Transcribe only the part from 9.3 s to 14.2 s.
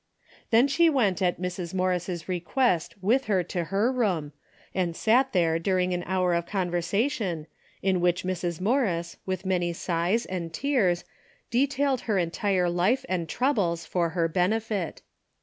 many sighs and tears, detailed her entire life and troubles for